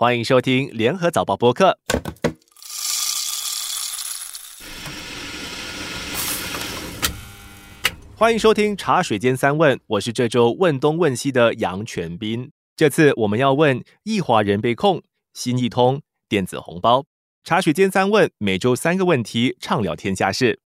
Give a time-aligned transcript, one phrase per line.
[0.00, 1.76] 欢迎收听联合早报播客。
[8.14, 12.52] 欢迎收听茶水间三问，我是这周问东问西的杨全斌。
[12.76, 15.02] 这次我们要问易华人被控
[15.34, 17.04] 新易通电子红包。
[17.42, 20.60] 茶水间三问，每周三个问题，畅聊天下事。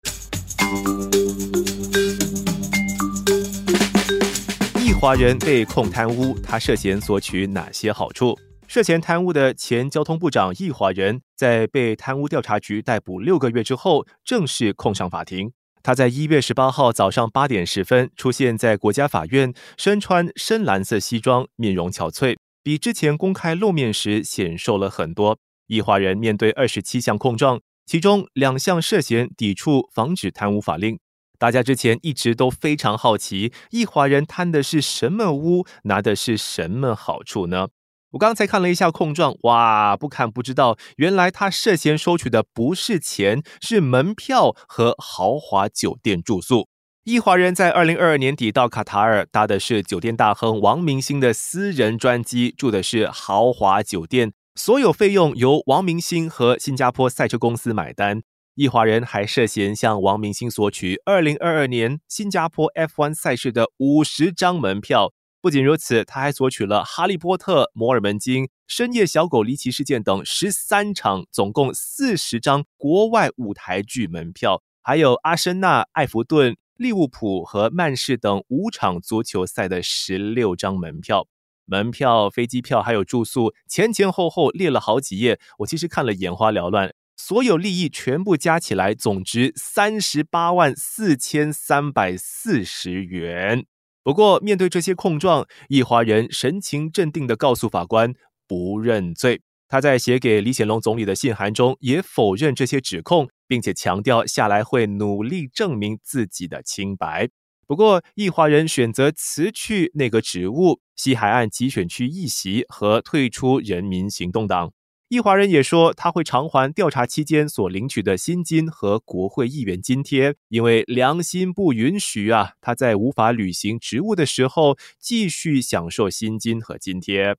[4.84, 8.38] 易华人被控贪污，他涉嫌索取哪些好处？
[8.72, 15.52] 涉嫌贪污的前交通部长易华仁，在被贪污调查局逮捕六个月之后，正式控上法庭。
[15.82, 25.38] 他在一月十八号早上八点十分出现在国家法院，身穿深蓝色西装，面容憔悴，比之前公开露面时显瘦了很多。
[25.66, 30.98] 易华人面对二十七项控状，其中两项涉嫌抵触防止贪污法令。
[31.38, 37.68] 大家之前一直都非常好奇，易华人贪的是什么污，拿的是什么好处呢？
[38.12, 46.68] 我刚才看了一下控状，哇，不看不知道，原来他涉嫌收取的不是钱，是门票和豪华酒店住宿。
[47.04, 58.20] 易华人在二零二二年底到卡塔尔，搭的是酒店大亨王明星的私人专机，住的是豪华酒店，所有费用由王明星和新加坡赛车公司买单。
[58.54, 65.14] 易华人还涉嫌向王明星索取二零二二年新加坡 F1 赛事的五十张门票。
[65.42, 81.26] 不仅如此，他还索取了《哈利波特》《摩尔门经》《深夜小狗离奇事件》等十三场，总共四十张国外舞台剧门票，还有阿森纳、埃弗顿、利物浦和曼市等五场足球赛的十六张门票。
[81.64, 86.94] 门票、飞机票还有住宿，前前后后列了好几页，我其实看了眼花缭乱。
[87.16, 93.66] 所有利益全部加起来，总值三十八万四千三百四十元。
[94.04, 98.12] 不过，面对这些控状，易华人神情镇定的告诉法官
[98.48, 99.40] 不认罪。
[99.68, 107.28] 他在写给李显龙总理的信函中也否认这些指控，并且强调下来会努力证明自己的清白。
[107.66, 114.72] 不过，易华人选择辞去那个职务、西海岸集选区议席和退出人民行动党。
[115.11, 127.37] 易华人也说，他会偿还调查期间所领取的薪金和国会议员津贴，因为良心不允许啊，他在无法履行职务的时候继续享受薪金和津贴。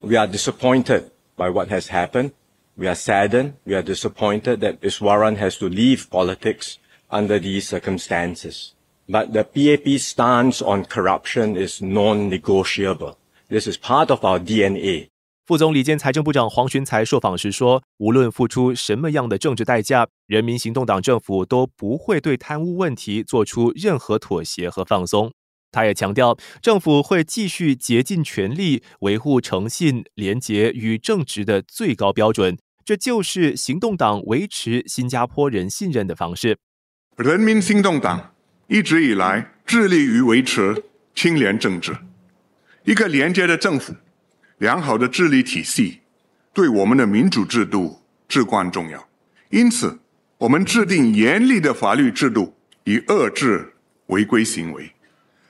[0.00, 2.30] We are disappointed by what has happened.
[2.76, 3.52] We are saddened.
[3.64, 6.76] We are disappointed that Iswaran has to leave politics
[7.10, 8.70] under these circumstances.
[9.06, 13.18] But the PAP stance on corruption is non-negotiable.
[13.50, 15.08] This is part of our DNA.
[15.45, 25.31] 副总理兼财政部长黄循才受访时说：“无论付出什么样的政治代价，人民行动党政府都不会对贪污问题做出任何妥协和放松。”
[25.71, 36.57] 他也强调，政府会继续竭尽全力维护诚信、廉洁与正直的最高标准，这就是行动党维持新加坡人信任的方式。
[37.17, 38.33] 人民行动党
[38.67, 41.95] 一直以来致力于维持清廉政治，
[42.85, 43.93] 一个廉洁的政府。
[44.57, 46.01] 良好的治理体系
[46.53, 49.07] 对我们的民主制度至关重要，
[49.49, 49.99] 因此，
[50.37, 52.55] 我们制定严厉的法律制度
[52.85, 53.73] 以遏制
[54.07, 54.91] 违规行为。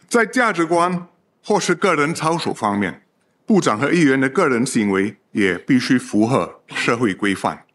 [0.07, 1.07] 在价值观
[1.43, 3.03] 或是个人操守方面，
[3.45, 7.65] 部长和议员的个人行为也必须符合社会规范。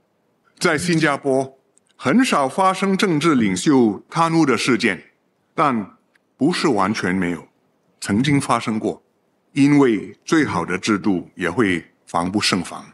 [0.58, 1.56] 在新加坡，
[1.96, 5.04] 很少发生政治领袖贪污的事件，
[5.54, 5.96] 但
[6.36, 7.46] 不是完全没有，
[8.00, 9.02] 曾经发生过。
[9.52, 12.84] 因为最好的制度也会防不胜防。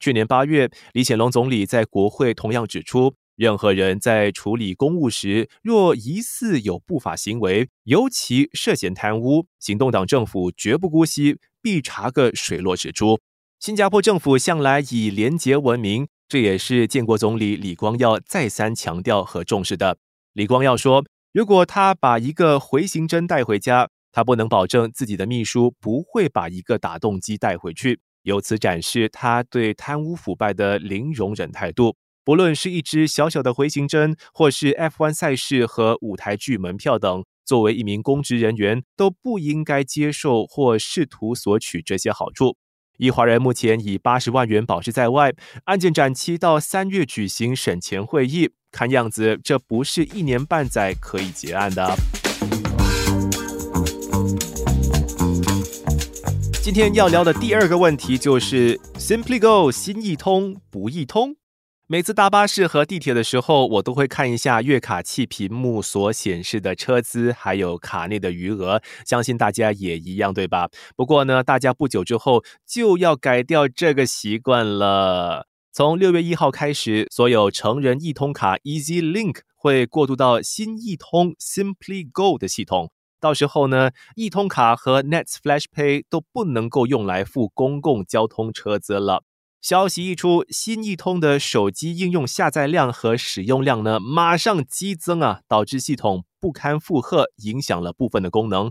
[0.00, 13.18] 去年八月，李显龙总理在国会同样指出，任何人在处理公务时，若疑似有不法行为，尤其涉嫌贪污，行动党政府绝不姑息，必查个水落石出。
[13.58, 19.98] 新加坡政府向来以廉洁闻名，这也是建国总理李光耀再三强调和重视的。
[20.32, 31.96] 李光耀说，如果他把一个回形针带回家，他不能保证自己的秘书不会把一个打洞机带回去，由此展示他对贪污腐败的零容忍态度。
[32.24, 42.56] 不论是一支小小的回形针，或是 F1 赛事和舞台剧门票等，作为一名公职人员，都不应该接受或试图索取这些好处。
[42.98, 45.32] 易华人目前以八十万元保释在外，
[45.64, 51.96] 案件展期到三月举行审前会议，看样子这不是一年半载可以结案的。
[56.68, 61.34] 今天要聊的第二个问题就是 Simply Go 新易通不易通。
[61.86, 68.82] 每次搭巴士和地铁的时候，我都会看一下月卡器屏幕所显示的车资，还有卡内的余额。
[69.06, 70.68] 相信大家也一样，对吧？
[70.94, 75.46] 不过呢，大家不久之后就要改掉这个习惯了。
[75.72, 82.90] 从六月一号开始，所有成人易通卡 Easy Link 会过渡到新易通 Simply Go 的系统。
[83.20, 89.24] 到时候呢，易通卡和 Nets Flash Pay 都不能够用来付公共交通车资了。
[89.60, 98.70] 消息一出，新易通的手机应用下载量和使用量呢，马上激增啊，导致系统不堪负荷，影响了部分的功能。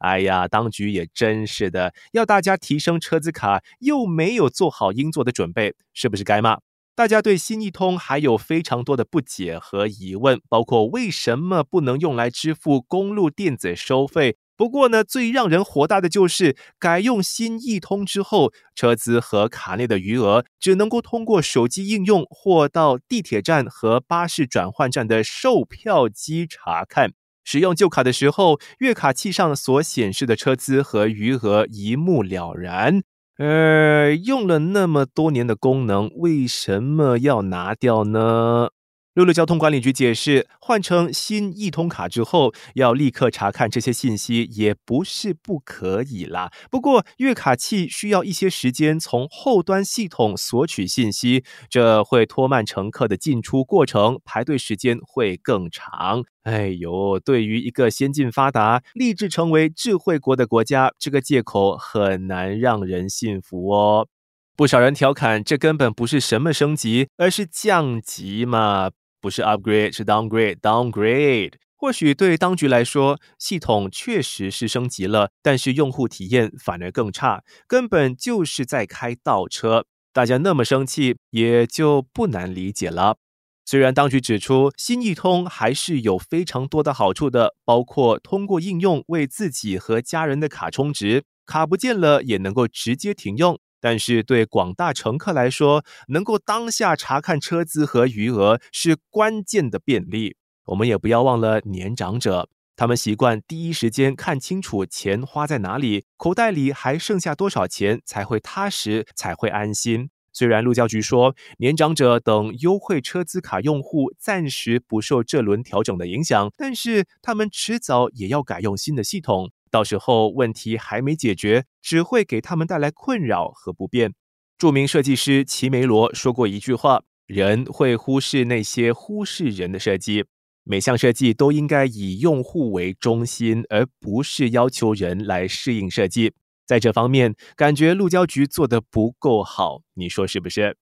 [0.00, 6.58] 哎呀，当局也真是的，要大家提升车资卡，又没有做好应做的准备，是不是该骂？
[6.96, 14.36] 大家对新易通还有非常多的不解和疑问，包括为什么不能用来支付公路电子收费？
[14.56, 27.10] 不过呢，最让人火大的就是改用新易通之后，车资和卡内的余额只能够通过手机应用或到地铁站和巴士转换站的售票机查看。
[27.42, 33.02] 使用旧卡的时候，月卡器上所显示的车资和余额一目了然。
[33.38, 38.68] 呃，用了那么多年的功能，为什么要拿掉呢？
[39.14, 46.50] 陆路交通管理局解释，换成新易通卡之后，要立刻查看这些信息，也不是不可以啦。
[46.68, 56.24] 不过，月卡器需要一些时间从后端系统索取信息，这会拖慢乘客的进出过程，排队时间会更长。
[56.42, 64.08] 哎呦，对于一个先进发达、立志成为智慧国的国家，这个借口很难让人信服哦。
[64.56, 68.90] 不少人调侃，这根本不是什么升级，而是降级嘛。
[69.24, 71.54] 不是 upgrade，是 downgrade，downgrade。
[71.76, 79.86] 或许对当局来说，系统确实是升级了，但是用户体验反而更差，根本就是在开倒车。
[80.12, 83.16] 大家那么生气，也就不难理解了。
[83.64, 93.58] 虽然当局指出，新易通还是有非常多的好处的，包括通过应用为自己和家人的卡充值，卡不见了也能够直接停用。
[93.84, 100.38] 但是对广大乘客来说，能够当下查看车资和余额是关键的便利。
[100.64, 110.08] 我们也不要忘了年长者，他们习惯第一时间看清楚钱花在哪里，口袋里还剩下多少钱，才会踏实，才会安心。
[110.32, 119.50] 虽然路交局说，年长者等优惠车资卡用户暂时不受这轮调整的影响，但是他们迟早也要改用新的系统。
[119.74, 124.14] 到时候问题还没解决，只会给他们带来困扰和不便。
[124.56, 130.26] 著名设计师齐梅罗说过一句话：“人会忽视那些忽视人的设计。
[130.62, 136.34] 每项设计都应该以用户为中心，而不是要求人来适应设计。”
[136.64, 140.76] 在这方面，感觉路交局做的不够好，你说是不是？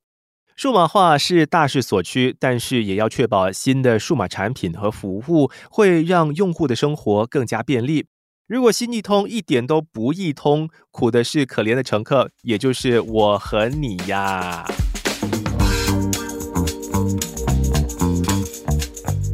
[0.55, 8.05] 数码化是大势所趋，但是也要确保新的数码产品和服务会让用户的生活更加便利。
[8.52, 14.66] 如果新易通一点都不易通，苦的是可怜的乘客，也就是我和你呀。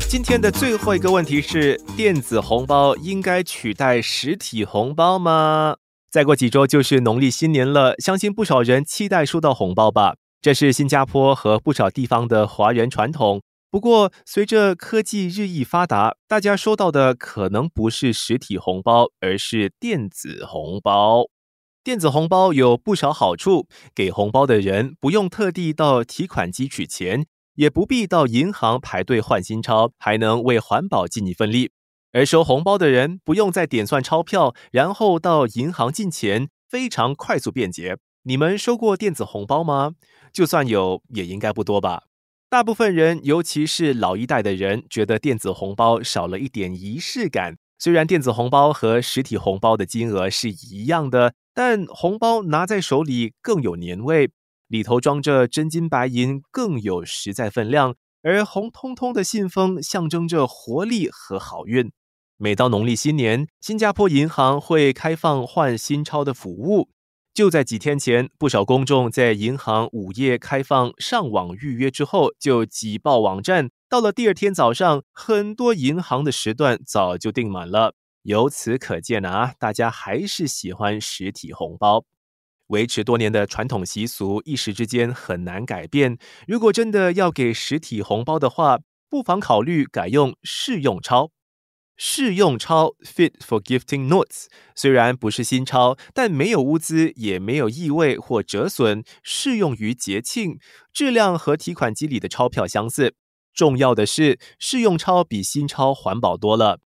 [0.09, 5.75] 今天的最后一个问题是：电子红包应该取代实体红包吗？
[6.09, 10.15] 再过几周就是农历新年了，相信不少人期待收到红包吧？
[10.41, 13.43] 这是新加坡和不少地方的华人传统。
[13.71, 21.25] 不过，随着科技日益发达，大家收到的可能不是实体红包，而是电子红包。
[21.85, 27.27] 电子红包有不少好处，给红包的人不用特地到提款机取钱，
[27.57, 31.71] 也不必到银行排队换新钞，还能为环保尽一份力。
[32.13, 37.99] 而收红包的人不用再点算钞票，然后到银行进钱，非常快速便捷。
[38.23, 39.93] 你们收过电子红包吗？
[40.33, 42.05] 就算有，也应该不多吧。
[42.51, 47.59] 大部分人，尤其是老一代的人，觉得电子红包少了一点仪式感。
[47.79, 54.31] 虽然电子红包和实体红包的金额是一样的，但红包拿在手里更有年味，
[54.67, 57.95] 里头装着真金白银更有实在分量。
[58.23, 61.93] 而红彤彤的信封象征着活力和好运。
[62.39, 66.89] 每到农历新年，新加坡银行会开放换新钞的服务。
[67.39, 73.71] 就在几天前，不少公众在银行午夜开放上网预约之后，就挤爆网站。
[73.89, 77.95] 到了第二天早上，很多银行的时段早就订满了。
[78.25, 82.05] 由此可见啊，大家还是喜欢实体红包。
[82.67, 86.19] 维持多年的传统习俗，一时之间很难改变。
[86.49, 91.31] 如果真的要给实体红包的话，不妨考虑改用试用钞。
[91.99, 100.59] 试用钞 （fit for gifting notes） 虽然不是新钞，但没有污渍，也没有异味或折损，适用于节庆，
[100.93, 103.15] 质量和提款机里的钞票相似。
[103.53, 106.79] 重要的是，试用钞比新钞环保多了。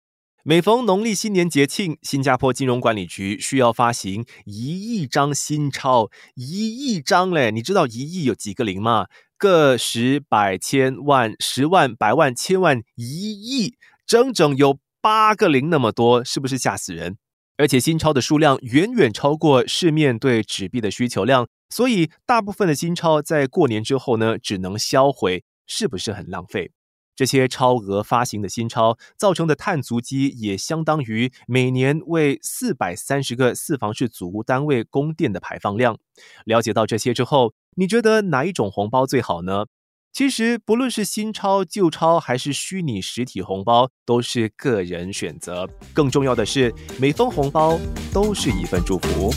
[0.44, 7.52] 每逢农历新年节庆，新加坡金融管理局需要发行一亿张新钞，一亿张嘞！
[7.52, 9.06] 你知道一亿有几个零吗？
[9.36, 13.76] 个十百千万十万百万千万一亿，
[14.06, 17.18] 整整有八个零那么多，是不是吓死人？
[17.58, 26.70] 而且新钞的数量远远超过市面对纸币的需求量，所以大部分的新钞在过年之后呢，只能销毁，是不是很浪费？
[27.14, 35.98] 这些超额发行的新钞造成的碳足迹，也相当于每年为四百三十个四房式组屋单位供电的排放量。
[36.44, 39.66] 了解到这些之后，你觉得哪一种红包最好呢？
[40.12, 45.66] 其实，不论是新钞、旧钞，还是虚拟实体红包，都是个人选择。
[45.94, 47.80] 更重要的是，每封红包
[48.12, 49.32] 都是一份祝福。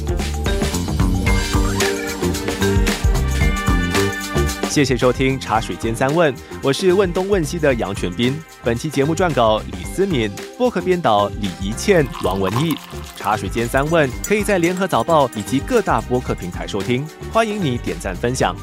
[4.70, 8.38] 谢谢收听《茶水间三问》，我是问东问西的杨全斌。
[8.62, 12.74] 本期节目撰稿李思敏，播客编导李怡倩、王文义。
[13.16, 18.54] 《茶水间三问》可以在联合早报以及各大播客平台收听，欢迎你点赞分享。